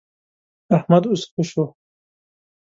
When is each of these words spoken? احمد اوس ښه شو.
احمد 0.75 1.03
اوس 1.09 1.21
ښه 1.31 1.43
شو. 1.49 1.63